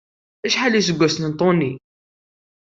Acḥal 0.45 0.73
iseggasen 0.79 1.23
n 1.27 1.33
Tony? 1.39 1.73